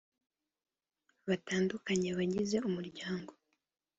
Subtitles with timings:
[1.27, 3.31] batandukanye bagize umuryango.